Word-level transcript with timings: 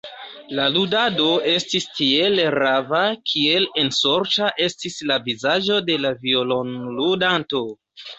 La 0.59 0.63
ludado 0.75 1.25
estis 1.49 1.83
tiel 1.97 2.39
rava, 2.55 3.01
kiel 3.31 3.67
ensorĉa 3.81 4.47
estis 4.69 4.97
la 5.11 5.19
vizaĝo 5.27 5.77
de 5.91 5.99
la 6.07 6.13
violonludanto. 6.25 7.63